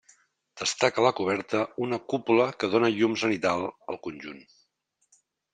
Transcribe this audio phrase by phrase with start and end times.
[0.61, 4.45] Destaca a la coberta una cúpula que dóna llum zenital al conjunt.